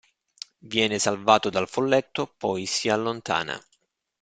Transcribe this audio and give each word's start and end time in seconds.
Viene 0.65 0.97
salvato 0.97 1.51
dal 1.51 1.67
folletto, 1.69 2.33
poi 2.35 2.65
si 2.65 2.89
allontana. 2.89 3.63